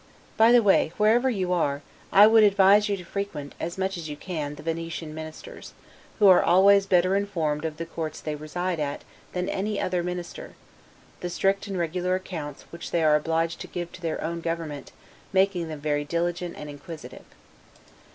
By 0.35 0.51
the 0.51 0.63
way, 0.63 0.91
wherever 0.97 1.29
you 1.29 1.53
are, 1.53 1.83
I 2.11 2.25
would 2.25 2.41
advise 2.43 2.89
you 2.89 2.97
to 2.97 3.03
frequent, 3.05 3.53
as 3.59 3.77
much 3.77 3.97
as 3.97 4.09
you 4.09 4.17
can, 4.17 4.55
the 4.55 4.63
Venetian 4.63 5.13
Ministers; 5.13 5.73
who 6.17 6.25
are 6.25 6.41
always 6.41 6.87
better 6.87 7.15
informed 7.15 7.65
of 7.65 7.77
the 7.77 7.85
courts 7.85 8.19
they 8.19 8.33
reside 8.33 8.79
at 8.79 9.03
than 9.33 9.47
any 9.47 9.79
other 9.79 10.01
minister; 10.01 10.55
the 11.19 11.29
strict 11.29 11.67
and 11.67 11.77
regular 11.77 12.15
accounts, 12.15 12.63
which 12.71 12.89
they 12.89 13.03
are 13.03 13.15
obliged 13.15 13.61
to 13.61 13.67
give 13.67 13.91
to 13.91 14.01
their 14.01 14.23
own 14.23 14.41
government, 14.41 14.91
making 15.33 15.67
them 15.67 15.79
very 15.81 16.03
diligent 16.03 16.55
and 16.57 16.67
inquisitive. 16.67 17.25